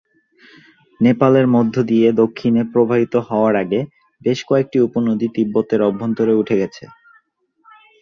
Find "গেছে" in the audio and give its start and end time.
6.61-6.83